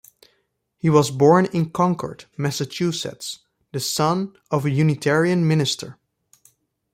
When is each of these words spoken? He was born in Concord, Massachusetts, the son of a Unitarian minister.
He 0.77 0.89
was 0.89 1.11
born 1.11 1.45
in 1.53 1.69
Concord, 1.69 2.25
Massachusetts, 2.35 3.41
the 3.71 3.79
son 3.79 4.35
of 4.49 4.65
a 4.65 4.71
Unitarian 4.71 5.47
minister. 5.47 5.99